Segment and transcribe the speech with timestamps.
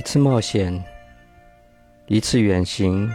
[0.00, 0.82] 一次冒险，
[2.06, 3.12] 一次远行，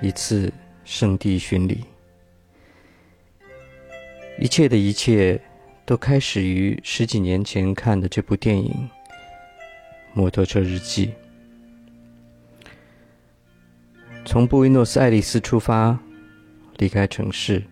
[0.00, 0.50] 一次
[0.82, 1.84] 圣地巡礼，
[4.38, 5.38] 一切的一切
[5.84, 8.72] 都开始于十几年前看的这部电影
[10.14, 11.12] 《摩托车日记》。
[14.24, 15.98] 从布宜诺斯艾利斯出发，
[16.78, 17.62] 离开城市，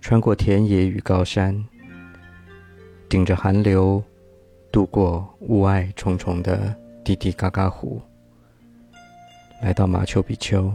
[0.00, 1.64] 穿过田野与高山，
[3.08, 4.00] 顶着寒流，
[4.70, 6.78] 度过雾霭重重的。
[7.08, 8.02] 滴滴嘎嘎湖，
[9.62, 10.70] 来到马丘比丘。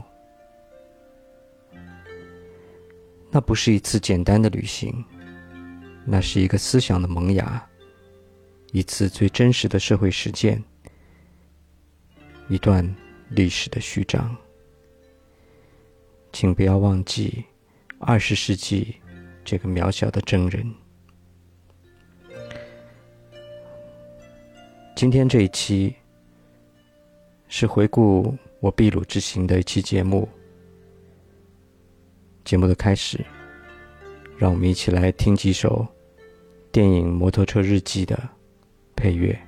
[3.29, 5.05] 那不是一次简单的旅行，
[6.03, 7.63] 那是一个思想的萌芽，
[8.71, 10.59] 一次最真实的社会实践，
[12.49, 12.83] 一段
[13.29, 14.35] 历史的序章。
[16.31, 17.45] 请不要忘记
[17.99, 18.95] 二十世纪
[19.45, 20.73] 这个渺小的真人。
[24.95, 25.95] 今天这一期。
[27.55, 30.27] 是回顾我秘鲁之行的一期节目。
[32.43, 33.23] 节目的开始，
[34.35, 35.85] 让我们一起来听几首
[36.71, 38.19] 电影《摩托车日记》的
[38.95, 39.39] 配乐。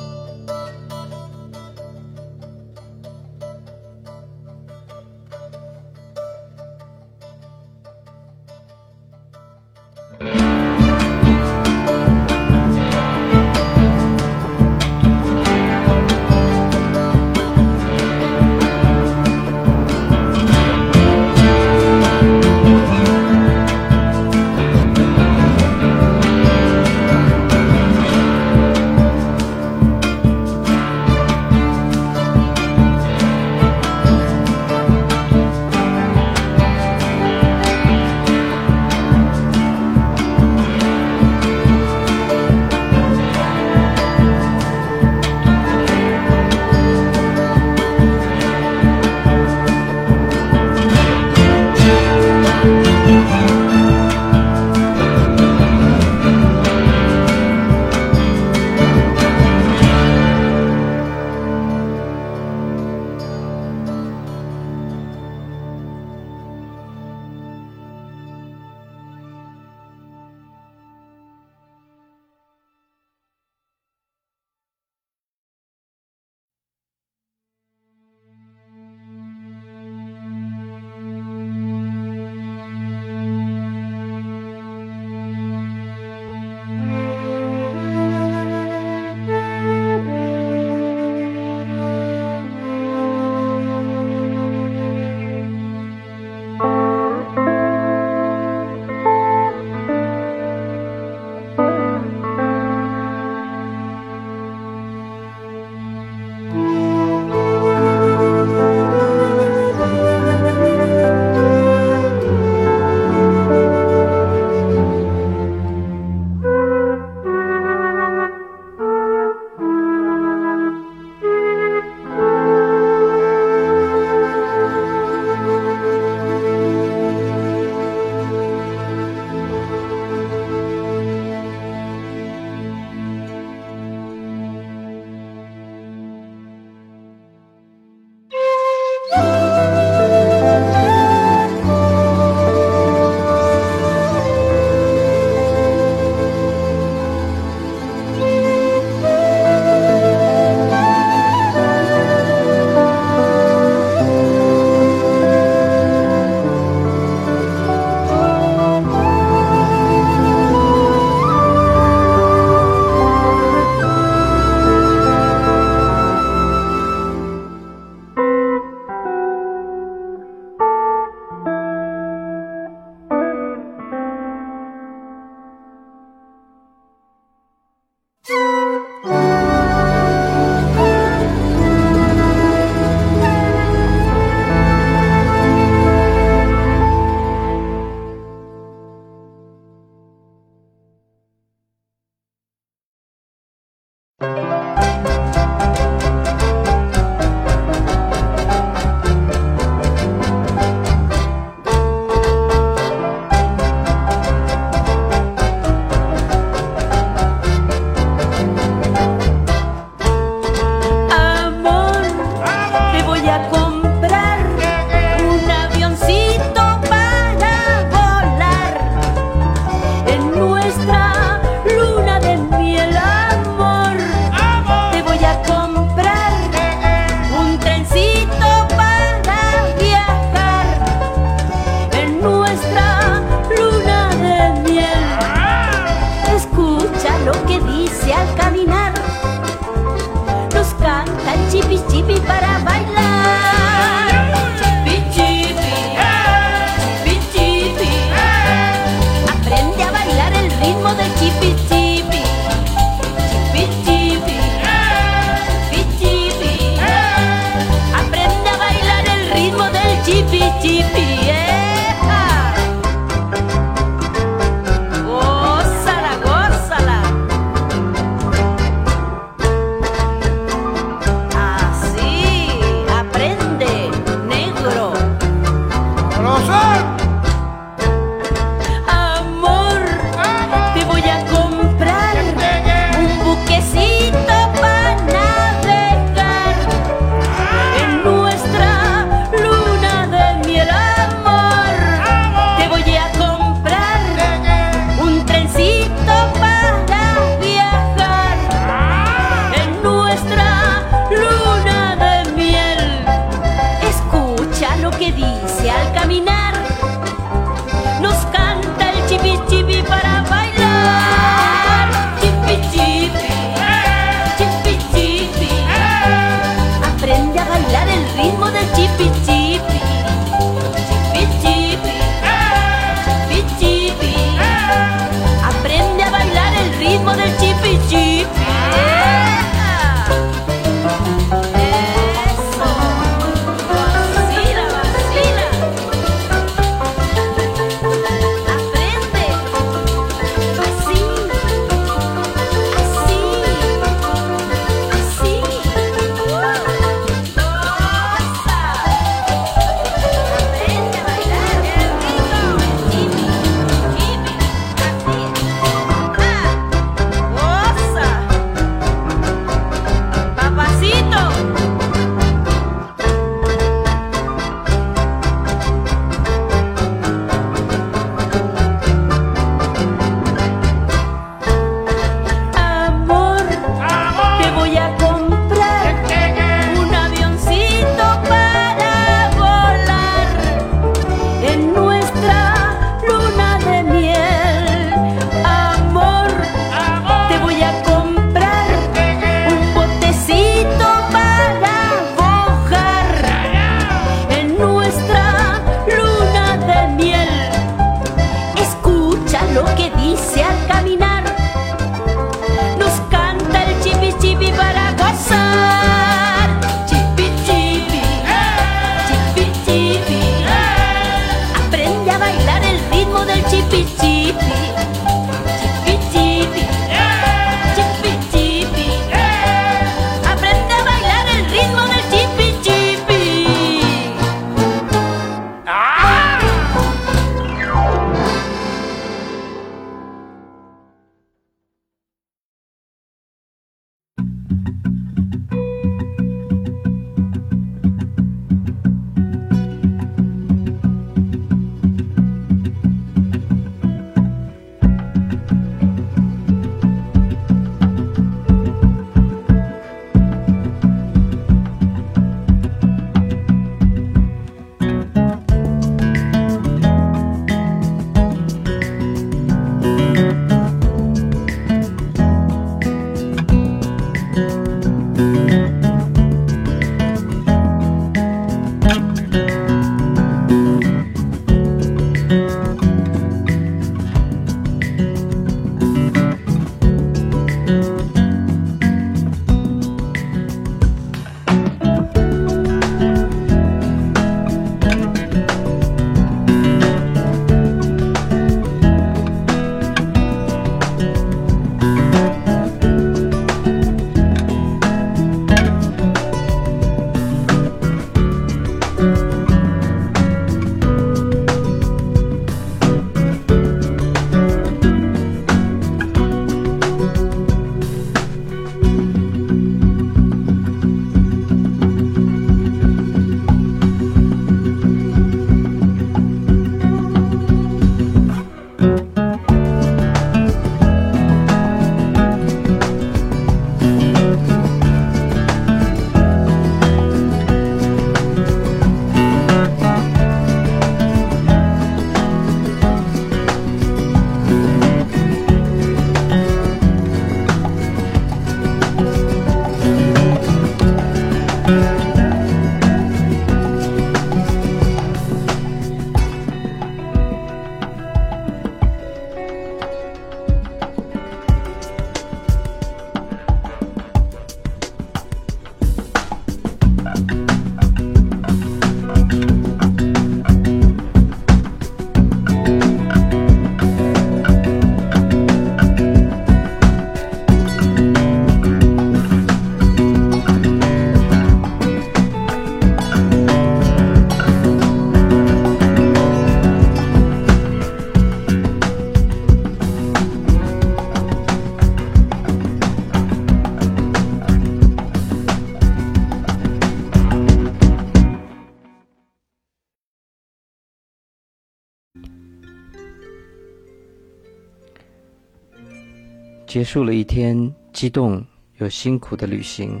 [596.70, 598.40] 结束了一天激动
[598.78, 600.00] 又辛苦的旅行。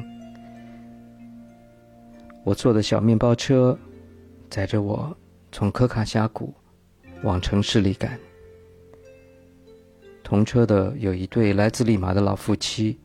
[2.44, 3.76] 我坐的小面包车
[4.48, 5.12] 载着我
[5.50, 6.54] 从科卡峡谷
[7.24, 8.16] 往城市里赶。
[10.22, 12.96] 同车的有一对来自利马的老夫妻，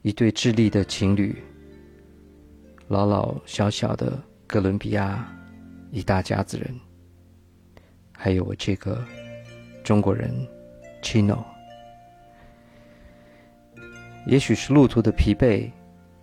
[0.00, 1.36] 一对智利的情侣，
[2.88, 5.30] 老老小小的哥伦比亚
[5.90, 6.74] 一大家子人，
[8.16, 9.04] 还有我这个
[9.84, 10.34] 中国人
[11.02, 11.44] Chino。
[14.26, 15.70] 也许是路途的疲惫，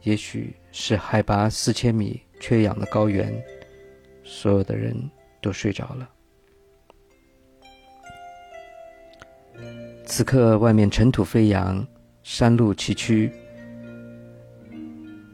[0.01, 3.33] 也许是海拔四千米缺氧的高原，
[4.25, 4.93] 所有的人
[5.41, 6.09] 都睡着了。
[10.05, 11.85] 此刻，外面尘土飞扬，
[12.23, 13.31] 山路崎岖。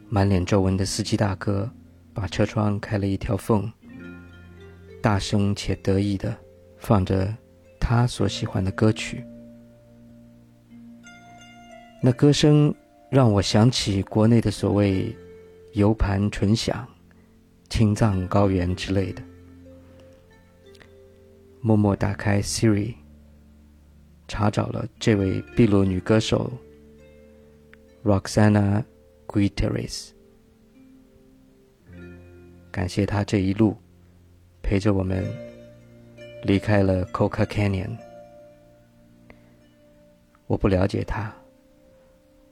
[0.08, 1.68] 满脸皱纹的司机大哥
[2.14, 3.70] 把车窗开了一条缝，
[5.02, 6.36] 大声且得意的
[6.78, 7.34] 放着
[7.80, 9.24] 他所喜欢的歌曲。
[12.02, 12.74] 那歌声
[13.10, 15.14] 让我想起国内的所谓
[15.74, 16.88] “油盘纯享
[17.68, 19.22] ”“青藏高原”之类的。
[21.60, 22.94] 默默打开 Siri，
[24.26, 26.50] 查找了这位秘鲁女歌手
[28.02, 28.82] Roxana
[29.26, 30.12] Gutierrez。
[32.72, 33.76] 感谢她这一路
[34.62, 35.22] 陪着我们
[36.44, 37.94] 离开了 Coca Canyon。
[40.46, 41.39] 我不了解她。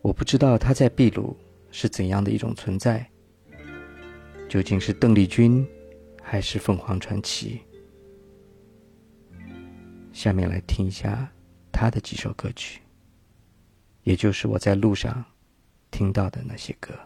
[0.09, 1.37] 我不知道他在秘鲁
[1.71, 3.07] 是怎样的一种存在，
[4.49, 5.69] 究竟是邓丽君，
[6.23, 7.61] 还是凤凰传奇？
[10.11, 11.31] 下面来听一下
[11.71, 12.81] 他的几首歌曲，
[14.03, 15.23] 也就是我在路上
[15.91, 16.99] 听到的那些歌。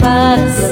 [0.00, 0.69] paz.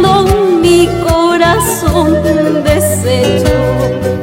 [0.00, 2.22] cuando mi corazón
[2.64, 4.15] deshecho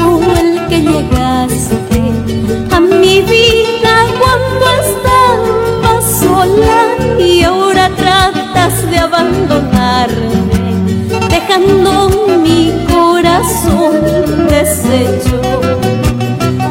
[0.00, 2.00] tú el que llegaste
[2.76, 6.80] a mi vida cuando estaba sola
[7.18, 10.72] y ahora tratas de abandonarme,
[11.28, 11.92] dejando
[12.44, 13.94] mi corazón
[14.48, 15.40] deshecho.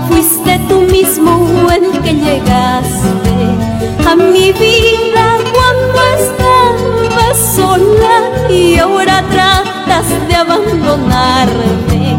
[0.07, 1.31] Fuiste tú mismo
[1.77, 3.37] el que llegaste
[4.11, 8.15] a mi vida cuando estaba sola
[8.49, 12.17] y ahora tratas de abandonarme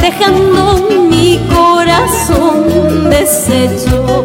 [0.00, 4.24] dejando mi corazón deshecho.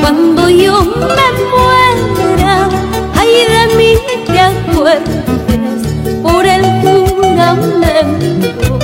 [0.00, 2.68] cuando yo me muera,
[3.14, 3.94] ay de mí
[4.26, 5.24] te acuerdes
[6.22, 8.78] por el juramento.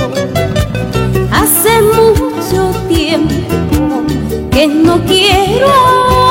[1.31, 3.33] Hace mucho tiempo
[4.51, 6.26] que no quiero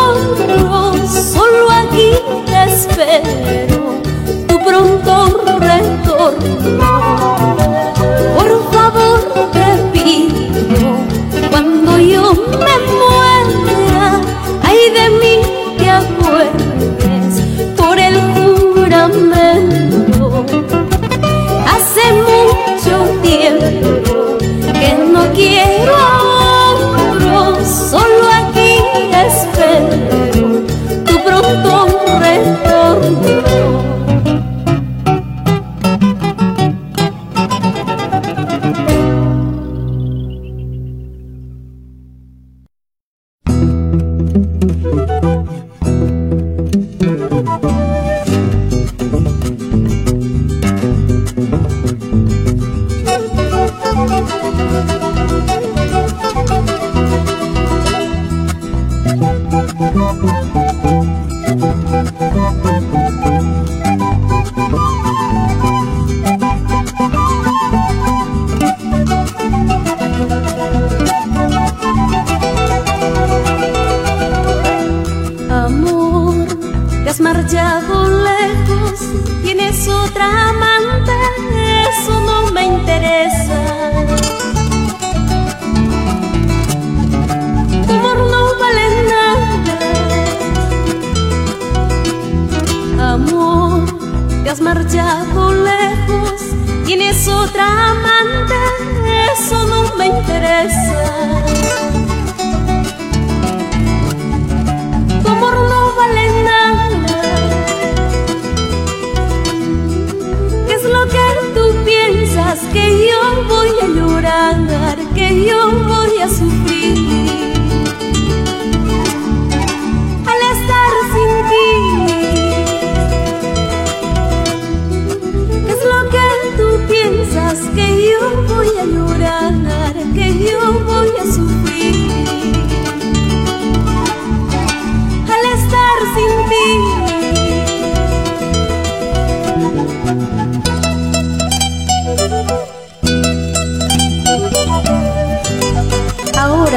[2.67, 4.01] espero,
[4.47, 5.15] tu pronto
[5.59, 6.91] retorno.
[8.37, 9.19] Por favor
[9.53, 10.89] te pido,
[11.51, 13.16] cuando yo me muera,
[97.57, 98.55] otra amante,
[99.33, 101.96] eso no me interesa.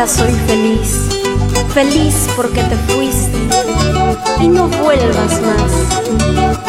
[0.08, 1.10] Soy feliz,
[1.74, 3.38] feliz porque te fuiste
[4.40, 6.68] y no vuelvas más.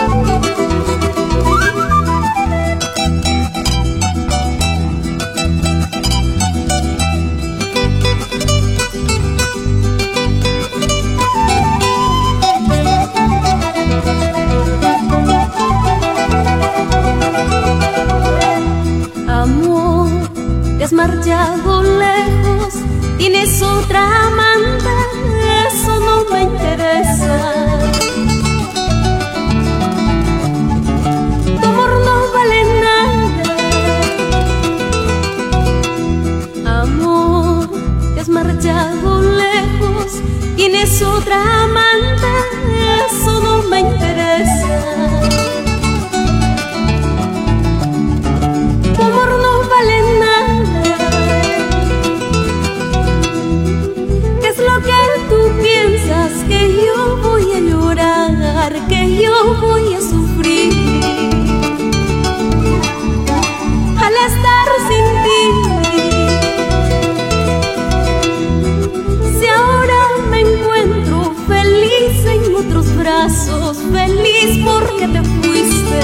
[72.61, 76.01] Otros brazos, feliz porque te fuiste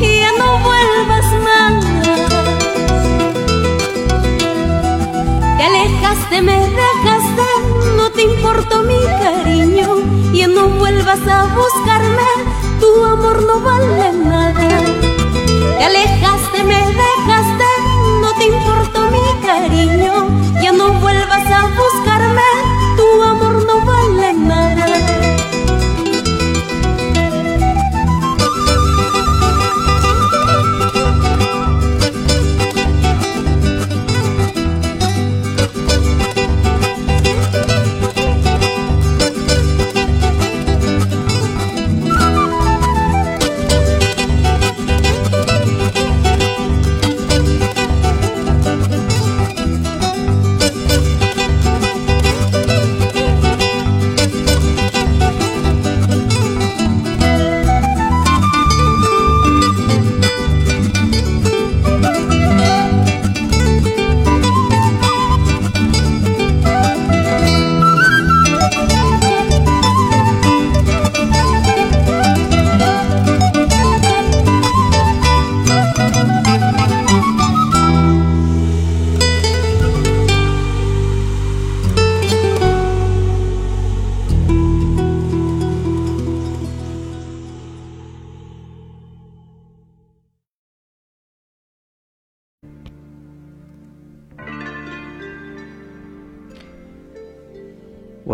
[0.00, 1.84] y ya no vuelvas más.
[5.56, 7.48] Te alejaste, me dejaste,
[7.96, 9.98] no te importó mi cariño,
[10.32, 12.30] y ya no vuelvas a buscarme,
[12.80, 14.80] tu amor no vale nada.
[15.78, 17.68] Te alejaste, me dejaste,
[18.22, 20.28] no te importó mi cariño,
[20.60, 20.72] ya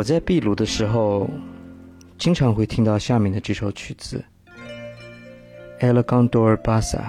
[0.04, 1.28] 在秘鲁的时候，
[2.18, 4.22] 经常会听到下面的这首曲子
[5.80, 7.00] 《El Condor Basa》，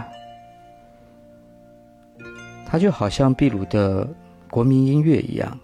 [2.66, 4.08] 它就好像秘鲁的
[4.50, 5.60] 国民音乐一样。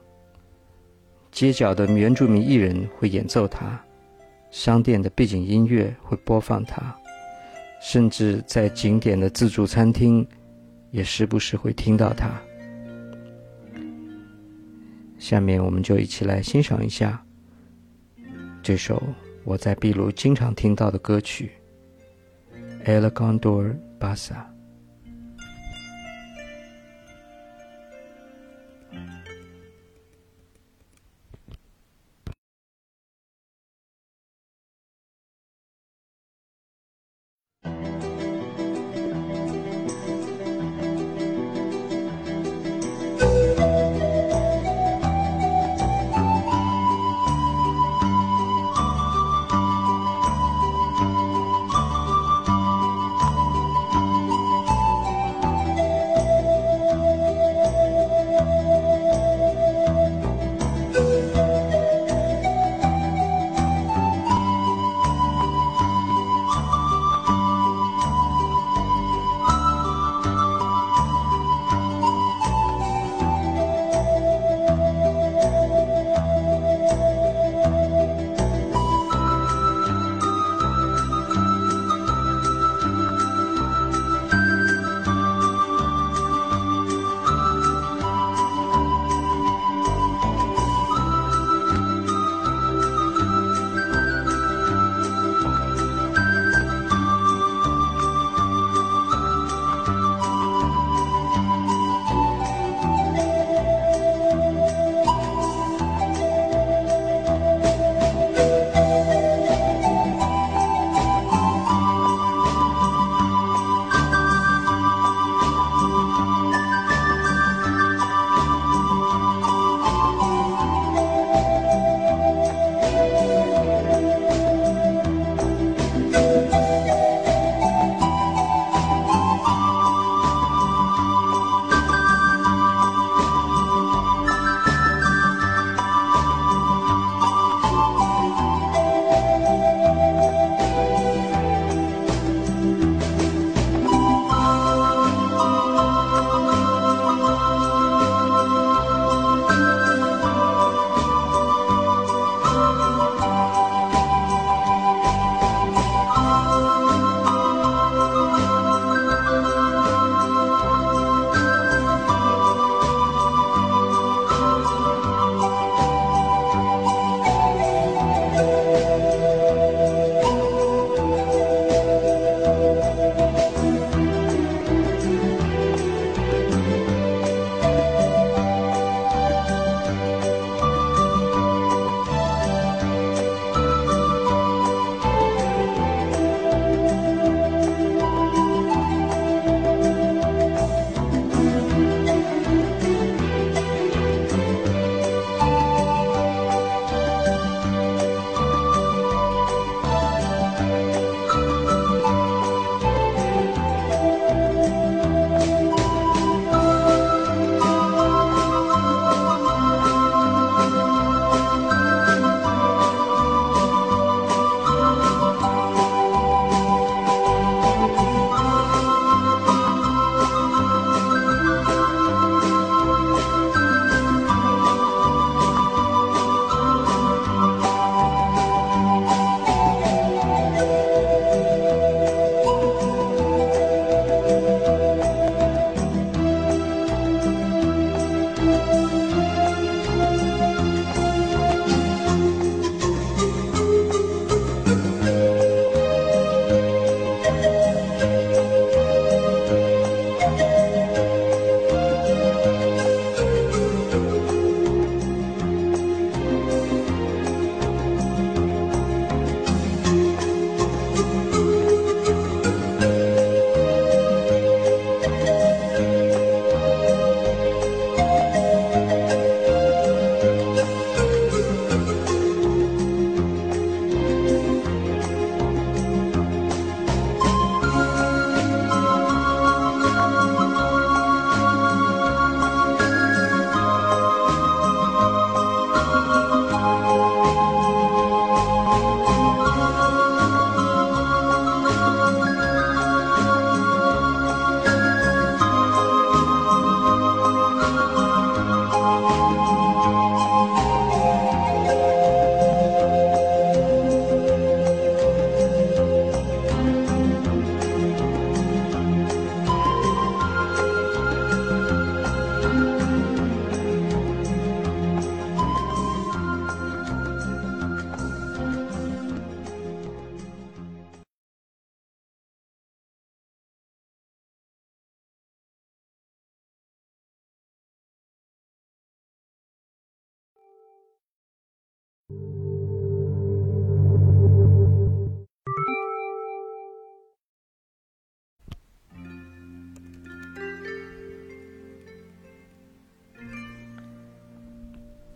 [1.31, 3.81] 街角的原住民艺人会演奏它，
[4.49, 6.93] 商店的背景音乐会播放它，
[7.81, 10.27] 甚至在景点的自助餐厅，
[10.91, 12.29] 也时不时会听到它。
[15.21, 17.23] 下面我们就一起来欣赏一下
[18.63, 18.99] 这首
[19.43, 21.51] 我在秘鲁经常听到的歌曲
[22.85, 24.33] 《El Condor Basa》。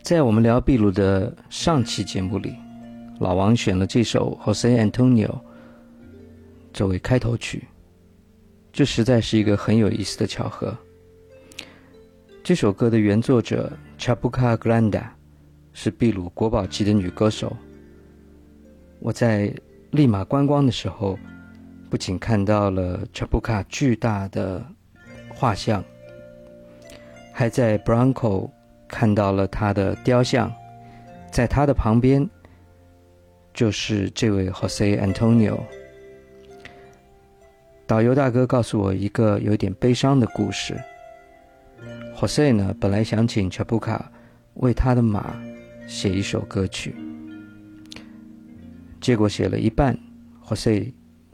[0.05, 2.55] 在我们聊秘鲁的上期节目里，
[3.19, 5.39] 老王选了这首 Jose Antonio
[6.71, 7.67] 作为开头曲，
[8.71, 10.77] 这实在是一个很有意思的巧合。
[12.43, 15.05] 这首歌的原作者 Chabuca Granda
[15.73, 17.57] 是秘鲁国宝级的女歌手。
[18.99, 19.51] 我在
[19.89, 21.17] 利马观光的时候，
[21.89, 24.63] 不仅看到了 Chabuca 巨大的
[25.29, 25.83] 画像，
[27.33, 28.51] 还在 Branco。
[28.87, 30.51] 看到了他的雕像，
[31.31, 32.27] 在他的旁边
[33.53, 35.59] 就是这位 Jose Antonio。
[37.87, 40.75] 导游大哥告诉我一个有点悲伤的故事。
[42.15, 43.99] Jose 呢，本来想请 Chabuca
[44.55, 45.35] 为他的马
[45.85, 46.95] 写一首歌曲，
[49.01, 49.97] 结果写了一半
[50.47, 50.93] ，Jose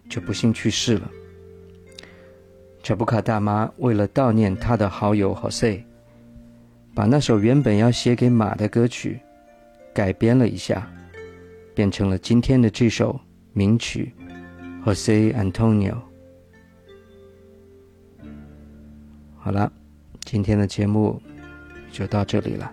[0.09, 1.09] 就不幸去世了。
[2.83, 5.83] Chabuca 大妈为了悼念他的好友 Jose。
[6.93, 9.19] 把那首原本要写给马的歌曲
[9.93, 10.91] 改编了一下，
[11.73, 13.19] 变成了今天的这首
[13.53, 14.13] 名曲
[14.85, 15.93] 《Jose Antonio》。
[19.37, 19.71] 好了，
[20.25, 21.21] 今天的节目
[21.91, 22.71] 就到这里了。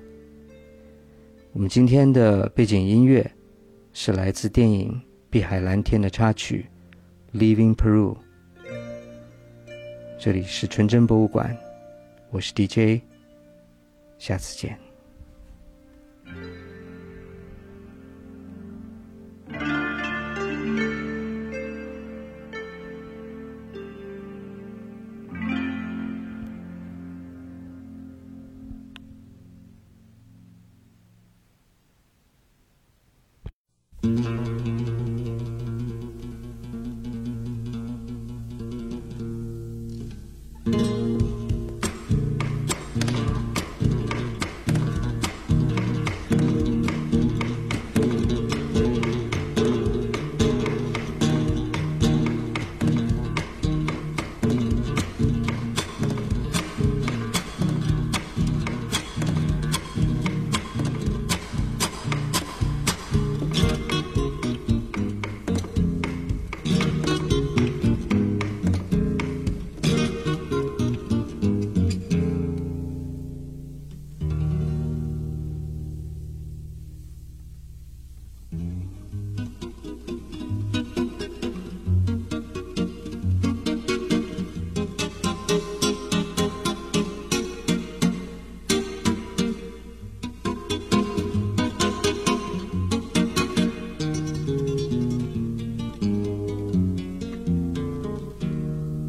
[1.53, 3.29] 我们今天的背景音乐
[3.93, 4.93] 是来自电影
[5.31, 6.67] 《碧海蓝天》的插曲
[7.39, 8.15] 《Leaving Peru》。
[10.19, 11.57] 这里是纯真博物馆，
[12.31, 13.08] 我是 DJ。
[14.19, 14.88] 下次见。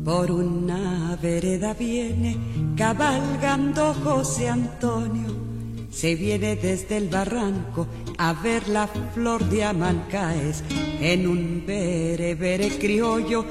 [0.09, 2.35] Por una vereda viene
[2.75, 5.27] cabalgando José Antonio,
[5.91, 7.85] se viene desde el barranco
[8.17, 10.63] a ver la flor de Amancaes
[10.99, 13.45] en un bere criollo,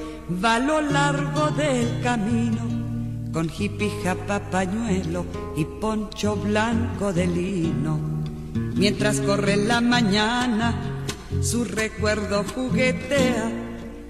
[0.44, 8.00] va lo largo del camino con jipija papañuelo y poncho blanco de lino.
[8.74, 11.04] Mientras corre la mañana,
[11.40, 13.67] su recuerdo juguetea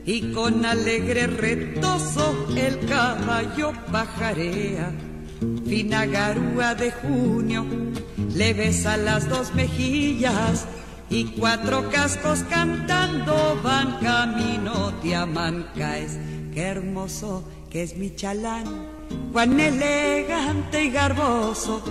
[0.09, 4.91] y con alegre retoso el caballo pajarea.
[5.69, 7.67] Fina garúa de junio
[8.35, 10.67] le besa las dos mejillas
[11.11, 16.19] y cuatro cascos cantando van camino de Amancaes.
[16.55, 18.65] Qué hermoso que es mi chalán,
[19.31, 21.83] cuán elegante y garboso,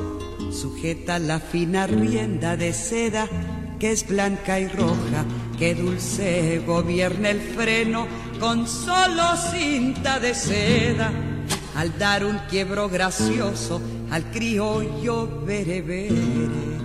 [0.52, 3.30] sujeta la fina rienda de seda
[3.80, 5.26] que es blanca y roja
[5.58, 8.08] que dulce gobierna el freno
[8.40, 11.12] con solo cinta de seda.
[11.76, 16.77] Al dar un quiebro gracioso al criollo berebere.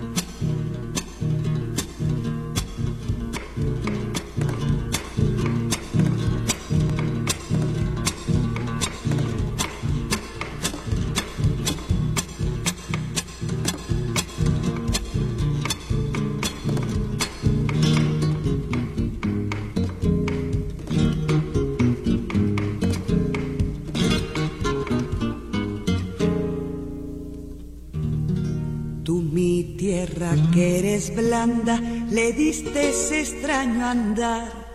[30.52, 34.70] Que eres blanda, le diste ese extraño andar,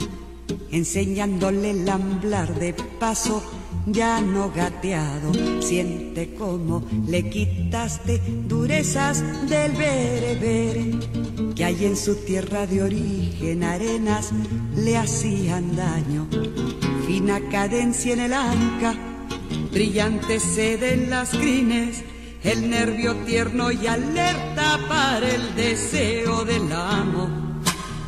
[0.69, 3.41] enseñándole el amblar de paso
[3.85, 5.31] ya no gateado.
[5.61, 10.99] Siente como le quitaste durezas del berebere,
[11.55, 14.31] que hay en su tierra de origen arenas
[14.75, 16.27] le hacían daño.
[17.05, 18.93] Fina cadencia en el anca,
[19.71, 22.03] brillante sede en las crines
[22.43, 24.56] el nervio tierno y alerta
[24.87, 27.29] para el deseo del amo.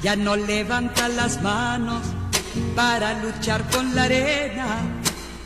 [0.04, 2.02] Ya no levanta las manos
[2.76, 4.80] para luchar con la arena.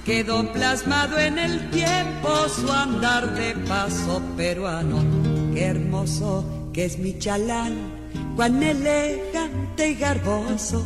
[0.06, 4.98] Quedó plasmado en el tiempo su andar de paso peruano.
[5.54, 7.76] Qué hermoso que es mi chalán,
[8.36, 10.86] cuán elegante y garboso.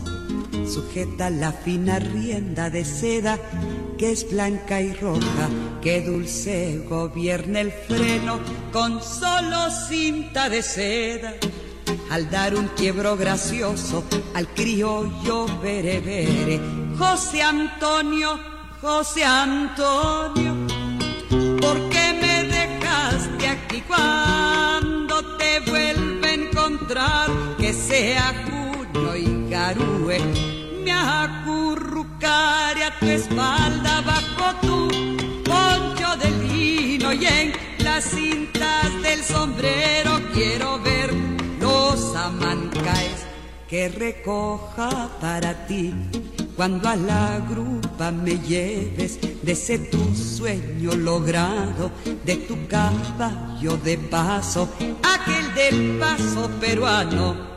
[0.72, 3.40] Sujeta la fina rienda de seda
[3.98, 5.50] que es blanca y roja,
[5.82, 8.40] que dulce gobierna el freno
[8.72, 11.34] con solo cinta de seda.
[12.12, 16.62] Al dar un quiebro gracioso al criollo bere
[16.98, 18.40] José Antonio,
[18.82, 20.54] José Antonio,
[21.60, 27.30] ¿por qué me dejaste aquí cuando te vuelve a encontrar?
[27.58, 30.20] Que sea Juno y Garúe,
[30.84, 30.92] me
[32.38, 34.88] a tu espalda bajo tu
[35.44, 41.14] poncho de lino y en las cintas del sombrero quiero ver
[41.60, 43.26] los amancaes
[43.68, 45.94] que recoja para ti
[46.56, 51.92] cuando a la grupa me lleves de ese tu sueño logrado,
[52.26, 54.68] de tu caballo de paso,
[55.04, 57.57] aquel del paso peruano